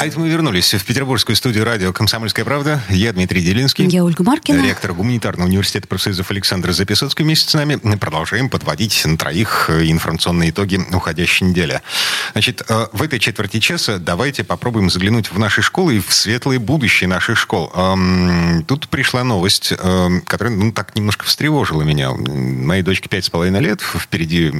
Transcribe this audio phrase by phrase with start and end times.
[0.00, 2.82] А это мы вернулись в петербургскую студию радио «Комсомольская правда».
[2.88, 3.84] Я Дмитрий Делинский.
[3.84, 4.62] Я Ольга Маркина.
[4.62, 7.76] Ректор гуманитарного университета профсоюзов Александр Записоцкий вместе с нами.
[7.96, 11.82] Продолжаем подводить на троих информационные итоги уходящей недели.
[12.32, 16.58] Значит, э, в этой четверти часа давайте попробуем заглянуть в наши школы и в светлое
[16.58, 17.70] будущее наших школ.
[18.66, 22.12] Тут пришла новость, эм, которая, ну, так немножко встревожила меня.
[22.12, 24.50] Моей дочке пять с половиной лет, впереди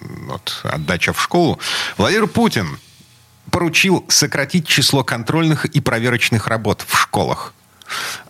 [0.00, 1.58] вот, отдача в школу.
[1.98, 2.78] Владимир Путин
[3.56, 7.54] поручил сократить число контрольных и проверочных работ в школах.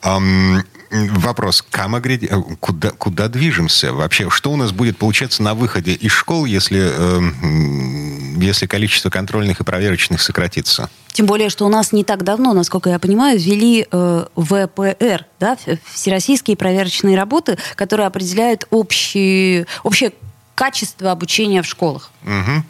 [0.04, 0.62] Эм,
[0.92, 2.28] вопрос, э,
[2.60, 4.30] куда, куда движемся вообще?
[4.30, 9.64] Что у нас будет получаться на выходе из школ, если, э, если количество контрольных и
[9.64, 10.90] проверочных сократится?
[11.08, 15.58] Тем более, что у нас не так давно, насколько я понимаю, ввели э, ВПР, да,
[15.92, 20.12] всероссийские проверочные работы, которые определяют общие, общее
[20.54, 22.12] качество обучения в школах.
[22.22, 22.64] Угу.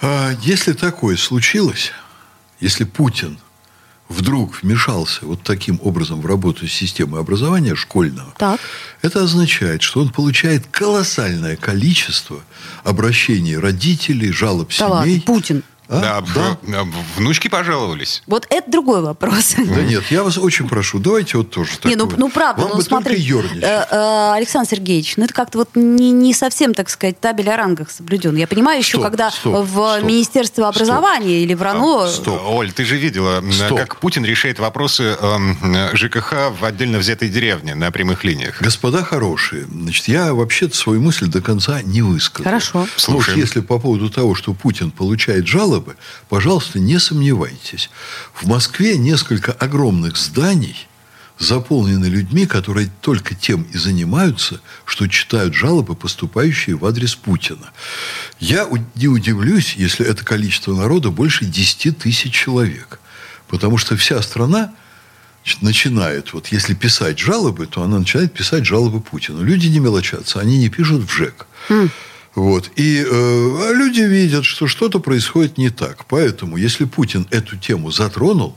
[0.00, 1.92] А если такое случилось,
[2.58, 3.38] если Путин
[4.08, 8.60] вдруг вмешался вот таким образом в работу системы образования школьного, так.
[9.02, 12.40] это означает, что он получает колоссальное количество
[12.82, 14.90] обращений родителей, жалоб да семей.
[14.90, 15.62] Ладно, Путин.
[15.90, 16.22] А?
[16.34, 16.86] Да, да.
[17.16, 18.22] внучки пожаловались.
[18.28, 19.56] Вот это другой вопрос.
[19.56, 22.76] Да нет, я вас очень прошу, давайте вот тоже Не, ну, ну правда, Вам ну
[22.76, 26.88] бы смотри, только э, э, Александр Сергеевич, ну это как-то вот не, не совсем, так
[26.90, 28.36] сказать, табель о рангах соблюден.
[28.36, 31.44] Я понимаю еще, Стоп, когда стоп, в стоп, Министерство образования стоп.
[31.44, 32.04] или в РАНО...
[32.04, 32.40] А, стоп.
[32.46, 33.78] Оль, ты же видела, Стоп.
[33.78, 38.62] как Путин решает вопросы э, ЖКХ в отдельно взятой деревне на прямых линиях.
[38.62, 42.44] Господа хорошие, значит, я вообще-то свою мысль до конца не высказал.
[42.44, 42.86] Хорошо.
[42.96, 43.40] Слушаем.
[43.40, 45.79] если по поводу того, что Путин получает жалобы,
[46.28, 47.90] пожалуйста, не сомневайтесь.
[48.34, 50.88] В Москве несколько огромных зданий
[51.38, 57.70] заполнены людьми, которые только тем и занимаются, что читают жалобы, поступающие в адрес Путина.
[58.38, 63.00] Я не удивлюсь, если это количество народа больше 10 тысяч человек.
[63.48, 64.72] Потому что вся страна
[65.62, 69.42] начинает, вот если писать жалобы, то она начинает писать жалобы Путину.
[69.42, 71.46] Люди не мелочатся, они не пишут в ЖЭК.
[72.34, 72.70] Вот.
[72.76, 76.04] И э, а люди видят, что что-то происходит не так.
[76.06, 78.56] Поэтому, если Путин эту тему затронул,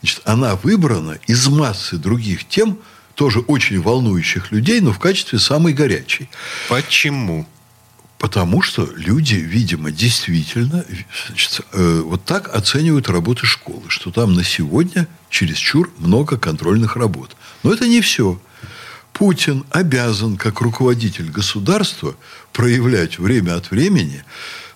[0.00, 2.78] значит, она выбрана из массы других тем,
[3.14, 6.30] тоже очень волнующих людей, но в качестве самой горячей.
[6.68, 7.48] Почему?
[8.18, 10.84] Потому что люди, видимо, действительно
[11.26, 17.36] значит, э, вот так оценивают работы школы, что там на сегодня чересчур много контрольных работ.
[17.64, 18.40] Но это не все.
[19.18, 22.14] Путин обязан, как руководитель государства,
[22.52, 24.22] проявлять время от времени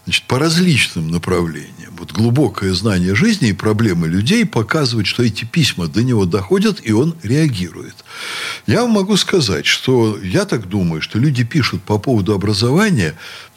[0.05, 1.95] значит, по различным направлениям.
[1.97, 6.91] Вот глубокое знание жизни и проблемы людей показывает, что эти письма до него доходят, и
[6.91, 7.95] он реагирует.
[8.67, 13.15] Я вам могу сказать, что я так думаю, что люди пишут по поводу образования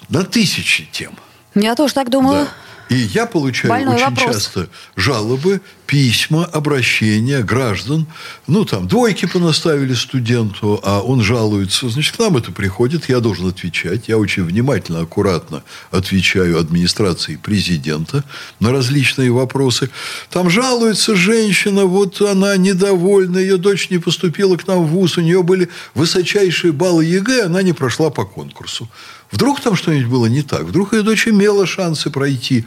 [0.09, 1.17] на тысячи тем.
[1.55, 2.45] Я тоже так думаю.
[2.45, 2.95] Да.
[2.95, 4.35] И я получаю Больной очень вопрос.
[4.35, 8.07] часто жалобы, письма, обращения граждан.
[8.47, 11.89] Ну, там, двойки понаставили студенту, а он жалуется.
[11.89, 14.07] Значит, к нам это приходит, я должен отвечать.
[14.07, 18.23] Я очень внимательно, аккуратно отвечаю администрации президента
[18.59, 19.89] на различные вопросы.
[20.29, 25.21] Там жалуется женщина, вот она недовольна, ее дочь не поступила к нам в ВУЗ, у
[25.21, 28.89] нее были высочайшие баллы ЕГЭ, она не прошла по конкурсу.
[29.31, 32.65] Вдруг там что-нибудь было не так, вдруг ее дочь имела шансы пройти.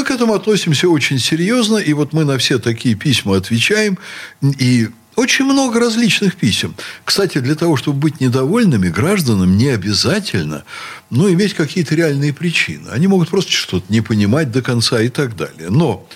[0.00, 3.98] Мы к этому относимся очень серьезно, и вот мы на все такие письма отвечаем,
[4.40, 6.74] и очень много различных писем.
[7.04, 10.64] Кстати, для того, чтобы быть недовольными гражданам, не обязательно
[11.10, 12.88] ну, иметь какие-то реальные причины.
[12.88, 15.68] Они могут просто что-то не понимать до конца и так далее.
[15.68, 16.08] Но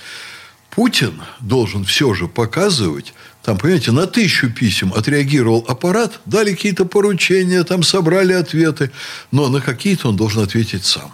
[0.70, 3.12] Путин должен все же показывать,
[3.42, 8.90] там, понимаете, на тысячу писем отреагировал аппарат, дали какие-то поручения, там собрали ответы,
[9.30, 11.12] но на какие-то он должен ответить сам.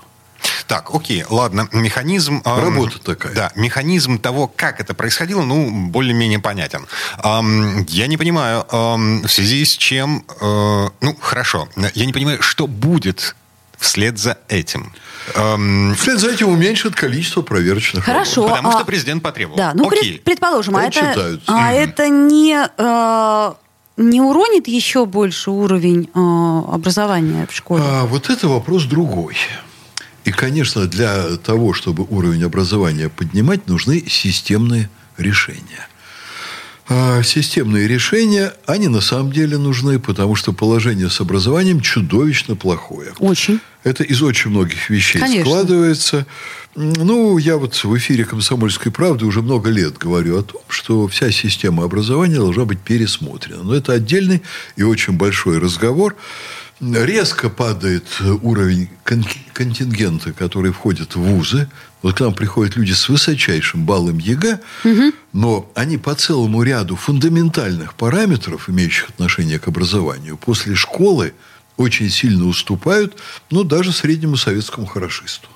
[0.71, 2.43] Так, окей, ладно, механизм...
[2.45, 3.35] эм, Работа такая.
[3.35, 6.87] Да, механизм того, как это происходило, ну, более-менее понятен.
[7.25, 10.25] Эм, я не понимаю, эм, в связи с чем...
[10.41, 13.35] э, ну, хорошо, я не понимаю, что будет
[13.79, 14.93] вслед за этим.
[15.35, 18.43] Эм, Вслед за этим уменьшит количество проверочных Хорошо.
[18.43, 18.51] работ.
[18.57, 19.57] потому что а- президент потребовал.
[19.57, 20.13] Да, ну, Окей.
[20.13, 23.53] пред- предположим, а это, а это не, э,
[23.97, 27.83] не уронит еще больше уровень э, образования в школе?
[27.85, 29.35] А вот это вопрос другой.
[30.25, 35.89] И, конечно, для того, чтобы уровень образования поднимать, нужны системные решения.
[36.93, 43.13] А системные решения, они на самом деле нужны, потому что положение с образованием чудовищно плохое.
[43.21, 43.61] Очень.
[43.85, 45.45] Это из очень многих вещей Конечно.
[45.45, 46.27] складывается.
[46.75, 51.31] Ну, я вот в эфире «Комсомольской правды» уже много лет говорю о том, что вся
[51.31, 53.63] система образования должна быть пересмотрена.
[53.63, 54.43] Но это отдельный
[54.75, 56.17] и очень большой разговор.
[56.81, 58.05] Резко падает
[58.43, 61.69] уровень кон- контингента, который входит в вузы.
[62.03, 64.61] Вот к нам приходят люди с высочайшим баллом ЕГЭ,
[65.35, 71.35] но они по целому ряду фундаментальных параметров, имеющих отношение к образованию, после школы
[71.77, 73.17] очень сильно уступают,
[73.51, 75.49] ну, даже среднему советскому хорошисту.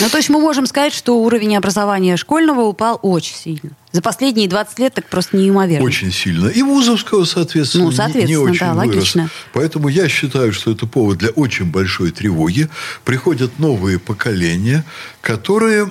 [0.00, 3.70] Ну, то есть мы можем сказать, что уровень образования школьного упал очень сильно.
[3.92, 5.84] За последние 20 лет так просто неимоверно.
[5.86, 6.48] Очень сильно.
[6.48, 8.94] И вузовского, соответственно, Ну, не- соответственно, не, очень да, вырос.
[8.94, 9.30] логично.
[9.52, 12.68] Поэтому я считаю, что это повод для очень большой тревоги.
[13.04, 14.84] Приходят новые поколения,
[15.22, 15.90] которые,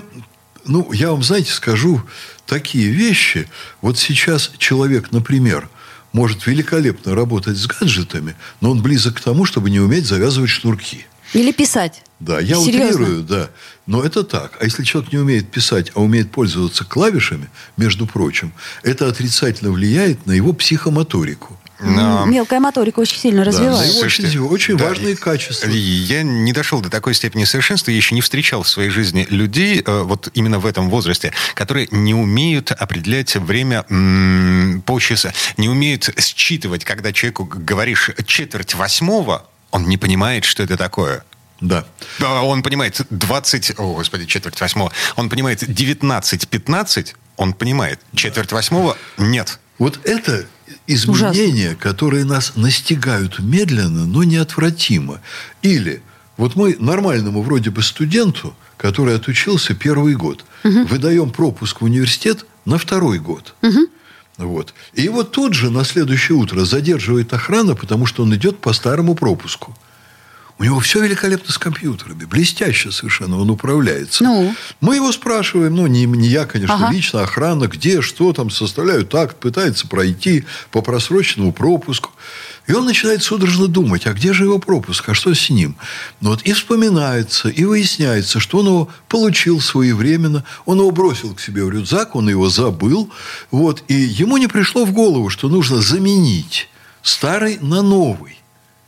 [0.65, 2.01] ну, я вам, знаете, скажу
[2.45, 3.49] такие вещи.
[3.81, 5.67] Вот сейчас человек, например,
[6.13, 11.05] может великолепно работать с гаджетами, но он близок к тому, чтобы не уметь завязывать шнурки.
[11.33, 12.01] Или писать.
[12.19, 13.01] Да, я Серьезно?
[13.03, 13.49] утрирую, да.
[13.85, 14.57] Но это так.
[14.59, 18.51] А если человек не умеет писать, а умеет пользоваться клавишами, между прочим,
[18.83, 21.57] это отрицательно влияет на его психомоторику.
[21.81, 23.85] Но- Мелкая моторика очень сильно Да, развивается.
[23.85, 25.69] его очень, Слушайте, очень да, важные качества.
[25.69, 29.81] Я не дошел до такой степени совершенства, я еще не встречал в своей жизни людей,
[29.85, 36.09] э, вот именно в этом возрасте, которые не умеют определять время м, полчаса, не умеют
[36.19, 41.23] считывать, когда человеку говоришь четверть восьмого, он не понимает, что это такое.
[41.61, 41.85] Да.
[42.19, 47.99] Он понимает 20, о, господи, четверть восьмого, он понимает 19-15, он понимает.
[48.15, 49.59] Четверть восьмого нет.
[49.77, 50.45] Вот это
[50.87, 55.21] изменения, которые нас настигают медленно, но неотвратимо.
[55.61, 56.01] Или
[56.37, 62.77] вот мы нормальному вроде бы студенту, который отучился первый год, выдаем пропуск в университет на
[62.77, 63.55] второй год.
[64.37, 64.73] Вот.
[64.93, 69.15] И его тут же на следующее утро задерживает охрана, потому что он идет по старому
[69.15, 69.77] пропуску.
[70.59, 74.25] У него все великолепно с компьютерами, блестяще совершенно, он управляется.
[74.25, 74.53] Ну?
[74.81, 76.91] Мы его спрашиваем, ну, не, не я, конечно, Ага.
[76.91, 82.11] лично, охрана, где, что там, составляют акт, пытается пройти по просроченному пропуску.
[82.67, 85.77] И он начинает судорожно думать, а где же его пропуск, а что с ним?
[86.19, 91.39] Ну, вот и вспоминается, и выясняется, что он его получил своевременно, он его бросил к
[91.39, 93.09] себе в рюкзак, он его забыл,
[93.49, 96.67] вот, и ему не пришло в голову, что нужно заменить
[97.01, 98.38] старый на новый.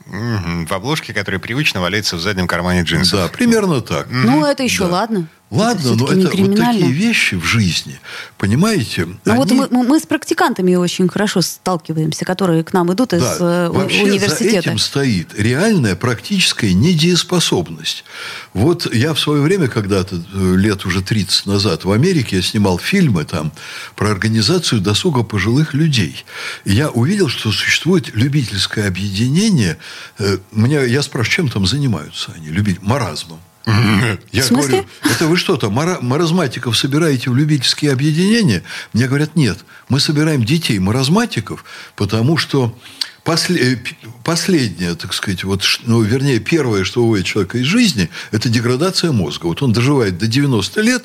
[0.05, 3.19] В обложке, которая привычно валяется в заднем кармане джинсов.
[3.19, 4.07] Да, примерно так.
[4.09, 5.27] Ну, это еще ладно.
[5.51, 7.99] Ладно, но всё-таки не это вот такие вещи в жизни,
[8.37, 9.05] понимаете?
[9.25, 13.11] Ну вот они- мы, мы- мы с практикантами очень хорошо сталкиваемся, которые к нам идут
[13.13, 14.61] из Да, э, у- вообще университета.
[14.61, 18.05] за этим стоит реальная практическая недееспособность.
[18.53, 22.79] Вот я в свое время, когда-то, э, лет уже 30 назад, в Америке я снимал
[22.79, 23.51] фильмы там
[23.97, 26.23] про организацию досуга пожилых людей.
[26.63, 29.77] И я увидел, что существует любительское объединение.
[30.17, 32.47] Э, Меня, я спрашиваю, чем там занимаются они?
[32.47, 33.39] Любить маразмом.
[34.31, 38.63] Я говорю, это вы что, там мара- маразматиков собираете в любительские объединения?
[38.93, 39.59] Мне говорят, нет,
[39.89, 41.63] мы собираем детей маразматиков,
[41.95, 42.75] потому что
[43.23, 43.77] после- э,
[44.23, 49.45] последнее, так сказать, вот, ну, вернее, первое, что уводит человека из жизни, это деградация мозга.
[49.45, 51.03] Вот он доживает до 90 лет,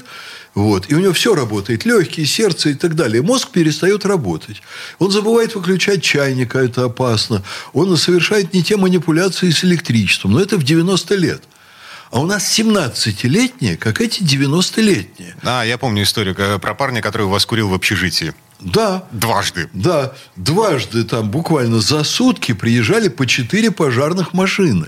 [0.55, 3.20] вот, и у него все работает, легкие, сердце и так далее.
[3.20, 4.62] Мозг перестает работать.
[4.99, 7.43] Он забывает выключать чайник, а это опасно.
[7.75, 11.43] Он совершает не те манипуляции с электричеством, но это в 90 лет.
[12.17, 15.35] А у нас 17-летние, как эти 90-летние.
[15.46, 18.34] А, я помню историю э, про парня, который вас курил в общежитии.
[18.58, 19.69] Да, Дважды.
[19.74, 24.86] да, дважды там буквально за сутки приезжали по четыре пожарных машины.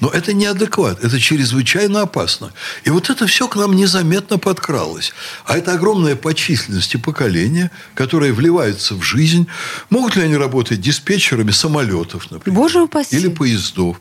[0.00, 2.52] Но это неадекват, это чрезвычайно опасно.
[2.84, 5.14] И вот это все к нам незаметно подкралось.
[5.46, 9.46] А это огромное по численности поколение, которое вливается в жизнь.
[9.88, 12.54] Могут ли они работать диспетчерами самолетов, например?
[12.60, 13.16] Боже упаси.
[13.16, 13.98] Или поездов?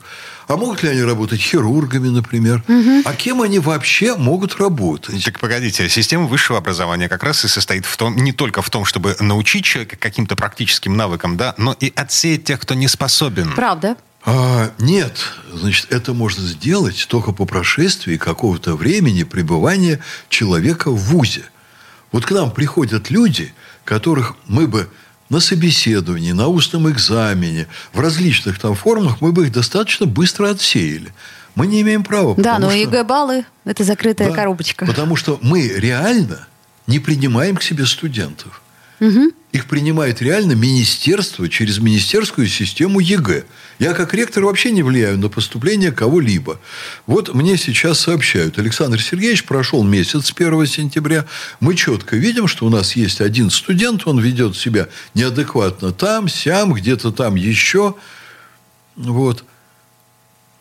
[0.48, 2.64] А могут ли они работать хирургами, например?
[3.06, 5.24] А кем они вообще могут работать?
[5.24, 8.86] Так погодите, система высшего образования как раз и состоит в том, не только в том,
[8.86, 13.54] чтобы научить человека каким-то практическим навыкам, да, но и отсеять тех, кто не способен.
[13.54, 13.96] Правда.
[14.26, 15.18] А, нет,
[15.54, 20.00] значит, это можно сделать только по прошествии какого-то времени пребывания
[20.30, 21.44] человека в ВУЗе.
[22.12, 23.54] Вот к нам приходят люди,
[23.86, 24.90] которых мы бы
[25.30, 31.14] на собеседовании, на устном экзамене, в различных там формах, мы бы их достаточно быстро отсеяли.
[31.56, 32.36] Мы не имеем права.
[32.38, 34.86] Да, но что- ЕГЭ-баллы– это закрытая Да, коробочка.
[34.86, 36.48] Потому что мы реально
[36.88, 38.62] не принимаем к себе студентов.
[39.52, 43.44] Их принимает реально министерство через министерскую систему ЕГЭ.
[43.80, 46.60] Я как ректор вообще не влияю на поступление кого-либо.
[47.06, 51.26] Вот мне сейчас сообщают, Александр Сергеевич прошел месяц с 1 сентября.
[51.60, 56.74] Мы четко видим, что у нас есть один студент, он ведет себя неадекватно там, сям,
[56.74, 57.96] где-то там еще.
[58.96, 59.44] Вот.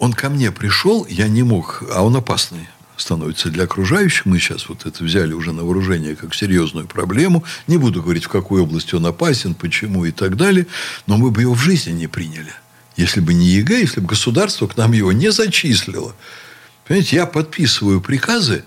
[0.04, 2.68] Он ко мне пришел, я не мог, а он опасный
[2.98, 4.26] становится для окружающих.
[4.26, 7.42] Мы сейчас вот это взяли уже на вооружение как серьезную проблему.
[7.66, 10.66] Не буду говорить, в какой области он опасен, почему и так далее.
[11.06, 12.52] Но мы бы его в жизни не приняли.
[12.98, 16.14] Если бы не ЕГЭ, если бы государство к нам его не зачислило.
[16.86, 18.62] Понимаете, я подписываю приказы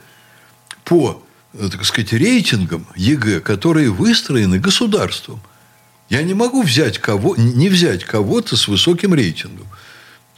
[0.86, 5.40] по, э, так сказать, рейтингам ЕГЭ, которые выстроены государством.
[6.10, 9.68] Я не могу взять кого, не взять кого-то с высоким рейтингом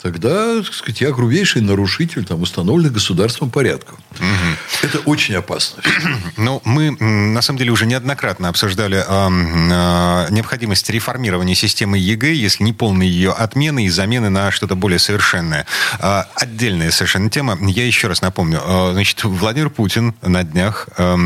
[0.02, 4.00] тогда, так сказать, я грубейший нарушитель там, установленных государством порядков.
[4.16, 4.88] Угу.
[4.88, 5.84] Это очень опасно.
[6.38, 12.64] Ну, мы, на самом деле, уже неоднократно обсуждали э, э, необходимость реформирования системы ЕГЭ, если
[12.64, 15.66] не полной ее отмены и замены на что-то более совершенное.
[16.00, 17.58] Э, отдельная совершенно тема.
[17.62, 18.62] Я еще раз напомню.
[18.64, 21.18] Э, значит, Владимир Путин на днях э,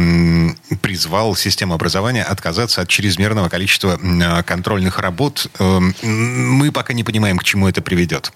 [0.81, 5.47] призвал систему образования отказаться от чрезмерного количества э, контрольных работ.
[5.59, 8.33] Э, мы пока не понимаем, к чему это приведет.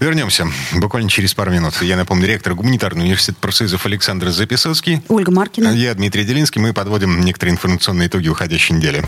[0.00, 1.74] Вернемся буквально через пару минут.
[1.82, 5.02] Я напомню, ректор гуманитарного университета профсоюзов Александр Записовский.
[5.08, 5.68] Ольга Маркина.
[5.68, 6.58] Я Дмитрий Делинский.
[6.60, 9.04] Мы подводим некоторые информационные итоги уходящей недели.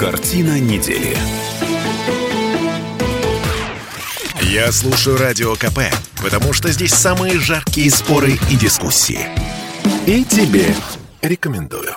[0.00, 1.16] Картина недели.
[4.42, 5.78] Я слушаю Радио КП,
[6.20, 9.20] потому что здесь самые жаркие споры и дискуссии.
[10.06, 10.74] И тебе
[11.22, 11.94] рекомендую.